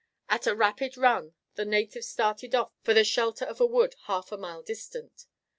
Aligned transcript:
At 0.29 0.47
a 0.47 0.55
rapid 0.55 0.97
run 0.97 1.35
the 1.53 1.63
natives 1.63 2.07
started 2.07 2.55
off 2.55 2.71
for 2.81 2.95
the 2.95 3.03
shelter 3.03 3.45
of 3.45 3.61
a 3.61 3.67
wood 3.67 3.93
half 4.07 4.31
a 4.31 4.37
mile 4.39 4.63
distant. 4.63 5.27